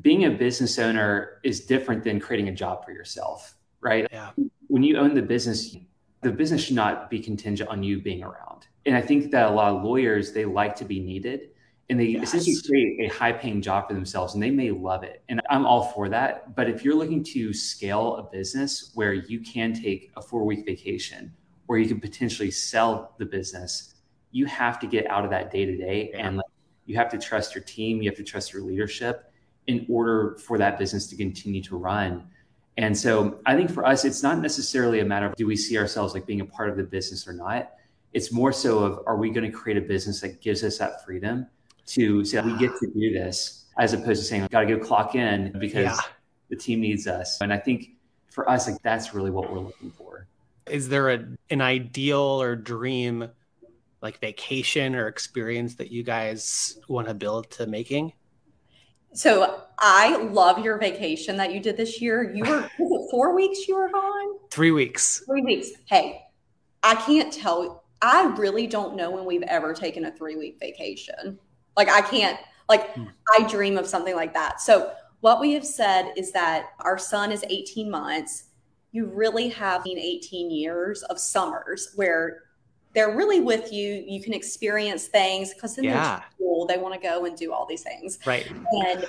[0.00, 4.06] being a business owner is different than creating a job for yourself, right?
[4.10, 4.30] Yeah.
[4.68, 5.76] When you own the business,
[6.22, 8.66] the business should not be contingent on you being around.
[8.84, 11.50] And I think that a lot of lawyers, they like to be needed
[11.88, 12.34] and they yes.
[12.34, 15.22] essentially create a high paying job for themselves and they may love it.
[15.28, 16.56] And I'm all for that.
[16.56, 20.66] But if you're looking to scale a business where you can take a four week
[20.66, 21.32] vacation,
[21.68, 23.94] or you can potentially sell the business,
[24.32, 26.46] you have to get out of that day to day and like,
[26.86, 29.32] you have to trust your team, you have to trust your leadership
[29.66, 32.28] in order for that business to continue to run.
[32.76, 35.78] And so I think for us, it's not necessarily a matter of do we see
[35.78, 37.72] ourselves like being a part of the business or not.
[38.12, 41.04] It's more so of are we going to create a business that gives us that
[41.04, 41.46] freedom
[41.86, 44.78] to say we get to do this as opposed to saying I got to go
[44.78, 46.00] clock in because yeah.
[46.48, 47.40] the team needs us.
[47.40, 47.90] And I think
[48.30, 50.26] for us, like that's really what we're looking for.
[50.66, 53.28] Is there a, an ideal or dream
[54.02, 58.12] like vacation or experience that you guys want to build to making?
[59.12, 62.34] So I love your vacation that you did this year.
[62.34, 62.68] You were
[63.10, 64.38] four weeks you were gone?
[64.50, 65.22] Three weeks.
[65.26, 65.70] Three weeks.
[65.86, 66.22] Hey,
[66.82, 67.84] I can't tell.
[68.02, 71.38] I really don't know when we've ever taken a three week vacation.
[71.76, 73.04] Like I can't like hmm.
[73.36, 74.60] I dream of something like that.
[74.60, 78.44] So what we have said is that our son is 18 months.
[78.92, 82.44] You really have 18 years of summers where
[82.94, 84.04] they're really with you.
[84.06, 86.16] You can experience things because then yeah.
[86.16, 86.66] they're cool.
[86.66, 88.18] They want to go and do all these things.
[88.24, 88.50] Right.
[88.86, 89.04] And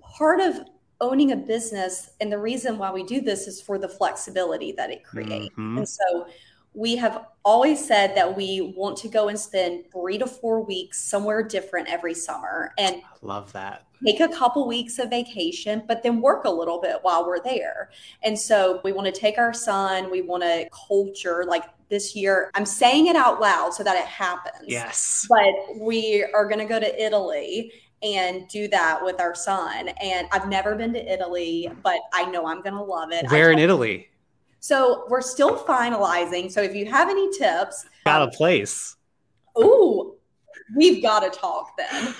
[0.00, 0.60] part of
[1.00, 4.90] owning a business and the reason why we do this is for the flexibility that
[4.90, 5.52] it creates.
[5.56, 5.78] Mm-hmm.
[5.78, 6.28] And so
[6.74, 11.02] we have always said that we want to go and spend three to four weeks
[11.02, 13.84] somewhere different every summer and love that.
[14.06, 17.90] take a couple weeks of vacation but then work a little bit while we're there.
[18.22, 22.50] And so we want to take our son we want to culture like this year
[22.54, 24.64] i'm saying it out loud so that it happens.
[24.66, 25.26] Yes.
[25.28, 30.26] But we are going to go to italy and do that with our son and
[30.32, 33.30] i've never been to italy but i know i'm going to love it.
[33.30, 34.08] Where in italy
[34.62, 36.50] so we're still finalizing.
[36.50, 38.96] So if you have any tips, got a um, place.
[39.58, 40.14] Ooh,
[40.76, 42.14] we've got to talk then.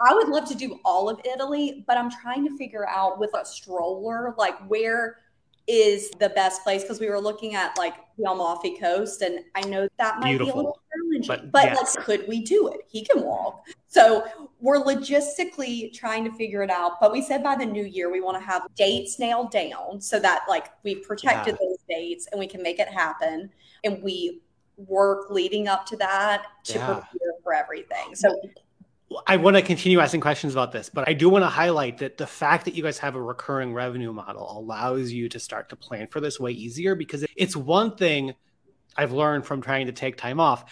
[0.00, 3.30] I would love to do all of Italy, but I'm trying to figure out with
[3.36, 5.18] a stroller, like where
[5.66, 9.62] is the best place because we were looking at like the Amalfi Coast, and I
[9.62, 10.46] know that might Beautiful.
[10.46, 10.80] be a little.
[11.26, 11.96] But, but yes.
[11.96, 12.80] like, could we do it?
[12.88, 14.24] He can walk, so
[14.60, 17.00] we're logistically trying to figure it out.
[17.00, 20.18] But we said by the new year we want to have dates nailed down so
[20.20, 21.66] that like we've protected yeah.
[21.66, 23.50] those dates and we can make it happen,
[23.84, 24.40] and we
[24.76, 26.86] work leading up to that to yeah.
[26.86, 28.14] prepare for everything.
[28.14, 28.34] So
[29.26, 32.16] I want to continue asking questions about this, but I do want to highlight that
[32.16, 35.76] the fact that you guys have a recurring revenue model allows you to start to
[35.76, 38.34] plan for this way easier because it's one thing
[38.96, 40.64] I've learned from trying to take time off.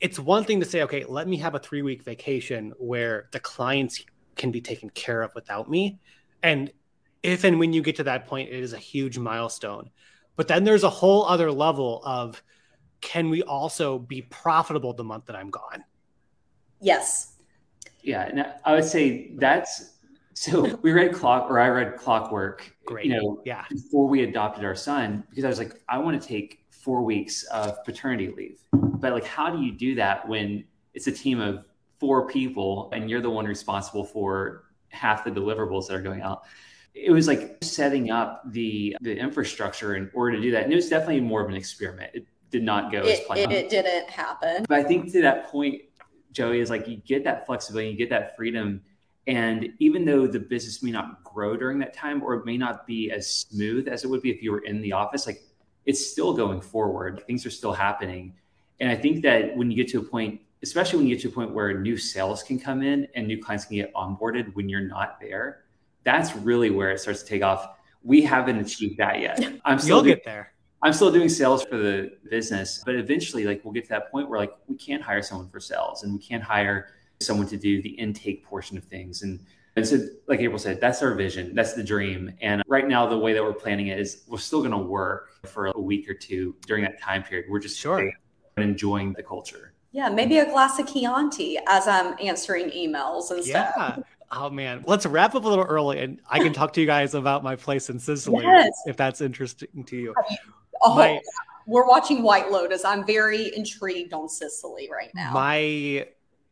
[0.00, 3.40] It's one thing to say, okay, let me have a three week vacation where the
[3.40, 4.02] clients
[4.36, 6.00] can be taken care of without me.
[6.42, 6.72] And
[7.22, 9.90] if and when you get to that point, it is a huge milestone.
[10.36, 12.42] But then there's a whole other level of
[13.00, 15.84] can we also be profitable the month that I'm gone?
[16.80, 17.34] Yes.
[18.02, 19.98] Yeah, and I would say that's
[20.34, 22.74] so we read clock or I read Clockwork.
[22.86, 23.04] Great.
[23.04, 23.64] You know, yeah.
[23.68, 27.44] Before we adopted our son, because I was like, I want to take four weeks
[27.44, 30.64] of paternity leave, but like, how do you do that when
[30.94, 31.64] it's a team of
[31.98, 36.44] four people and you're the one responsible for half the deliverables that are going out?
[36.94, 40.76] It was like setting up the the infrastructure in order to do that, and it
[40.76, 42.10] was definitely more of an experiment.
[42.14, 43.52] It did not go it, as planned.
[43.52, 44.64] It, it didn't happen.
[44.68, 45.82] But I think to that point,
[46.32, 48.82] Joey, is like you get that flexibility, you get that freedom.
[49.26, 52.86] And even though the business may not grow during that time or it may not
[52.86, 55.42] be as smooth as it would be if you were in the office, like
[55.86, 57.24] it's still going forward.
[57.26, 58.34] Things are still happening.
[58.80, 61.28] And I think that when you get to a point, especially when you get to
[61.28, 64.68] a point where new sales can come in and new clients can get onboarded when
[64.68, 65.64] you're not there,
[66.04, 67.76] that's really where it starts to take off.
[68.02, 69.38] We haven't achieved that yet.
[69.64, 70.52] I'm still You'll doing, get there.
[70.82, 74.30] I'm still doing sales for the business, but eventually, like we'll get to that point
[74.30, 76.88] where like we can't hire someone for sales and we can't hire
[77.20, 79.22] someone to do the intake portion of things.
[79.22, 79.40] And
[79.76, 82.32] and so, like April said, that's our vision, that's the dream.
[82.40, 85.30] And right now, the way that we're planning it is we're still going to work
[85.46, 87.46] for a week or two during that time period.
[87.48, 87.98] We're just Sure.
[87.98, 88.12] staying
[88.56, 89.72] and enjoying the culture.
[89.92, 93.74] Yeah, maybe a glass of Chianti as I'm answering emails and stuff.
[93.76, 93.96] Yeah.
[94.32, 97.14] Oh man, let's wrap up a little early, and I can talk to you guys
[97.14, 98.70] about my place in Sicily Yes.
[98.86, 100.14] if that's interesting to you.
[100.82, 101.20] Oh, My-
[101.66, 102.84] we're watching White Lotus.
[102.84, 105.32] I'm very intrigued on Sicily right now.
[105.32, 106.06] My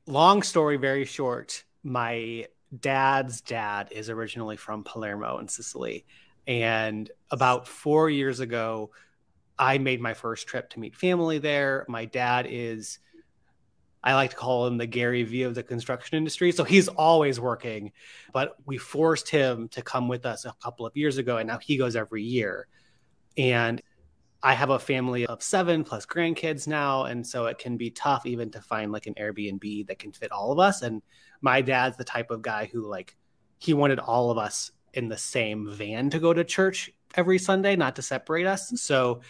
[0.07, 1.63] long story, very short.
[1.85, 2.47] My
[2.77, 6.05] dad's dad is originally from Palermo in Sicily.
[6.47, 8.91] And about four years ago,
[9.59, 11.85] I made my first trip to meet family there.
[11.89, 12.99] My dad is,
[14.05, 16.53] I like to call him the Gary Vee of the construction industry.
[16.53, 17.93] So he's always working,
[18.33, 21.39] but we forced him to come with us a couple of years ago.
[21.39, 22.69] And now he goes every year.
[23.37, 23.83] And
[24.43, 27.05] I have a family of seven plus grandkids now.
[27.05, 30.31] And so it can be tough even to find like an Airbnb that can fit
[30.31, 30.83] all of us.
[30.83, 31.03] And
[31.41, 33.17] my dad's the type of guy who, like,
[33.59, 37.75] he wanted all of us in the same van to go to church every Sunday,
[37.75, 38.73] not to separate us.
[38.81, 39.23] So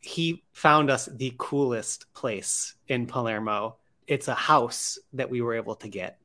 [0.00, 3.76] he found us the coolest place in Palermo.
[4.06, 6.18] It's a house that we were able to get.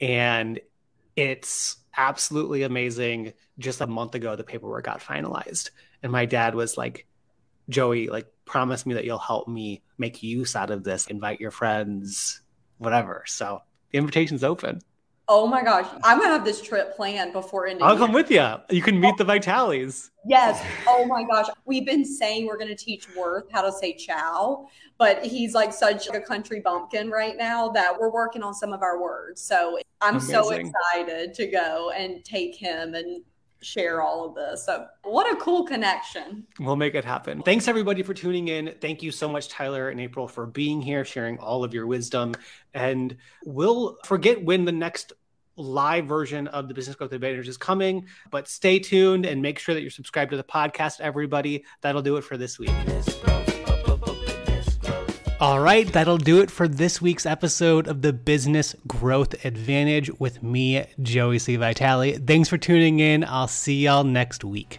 [0.00, 0.60] And
[1.16, 3.32] it's absolutely amazing.
[3.58, 5.70] Just a month ago, the paperwork got finalized.
[6.02, 7.06] And my dad was like,
[7.68, 11.50] Joey, like, promise me that you'll help me make use out of this, invite your
[11.50, 12.42] friends,
[12.78, 13.24] whatever.
[13.26, 13.60] So
[13.90, 14.80] the invitation's open.
[15.28, 17.86] oh my gosh, I'm gonna have this trip planned before ending.
[17.86, 18.46] I'll come with you.
[18.70, 20.10] You can meet the Vitalis.
[20.26, 20.62] Yes.
[20.86, 21.46] Oh my gosh.
[21.64, 24.66] We've been saying we're going to teach Worth how to say ciao,
[24.98, 28.82] but he's like such a country bumpkin right now that we're working on some of
[28.82, 29.40] our words.
[29.42, 33.24] So I'm so excited to go and take him and
[33.62, 34.66] share all of this.
[34.66, 36.46] So what a cool connection.
[36.58, 37.42] We'll make it happen.
[37.42, 38.74] Thanks everybody for tuning in.
[38.80, 42.34] Thank you so much, Tyler and April, for being here, sharing all of your wisdom.
[42.74, 45.12] And we'll forget when the next
[45.56, 49.74] live version of the Business Growth Advantage is coming, but stay tuned and make sure
[49.74, 51.64] that you're subscribed to the podcast, everybody.
[51.82, 52.70] That'll do it for this week.
[55.42, 60.40] All right, that'll do it for this week's episode of the Business Growth Advantage with
[60.40, 61.56] me, Joey C.
[61.56, 62.16] Vitale.
[62.16, 63.24] Thanks for tuning in.
[63.24, 64.78] I'll see y'all next week.